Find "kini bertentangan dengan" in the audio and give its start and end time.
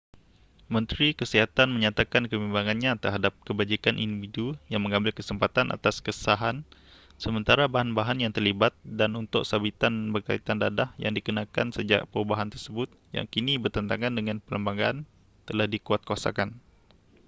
13.33-14.37